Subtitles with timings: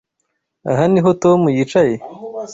[0.71, 1.95] Aha niho Tom yicaye?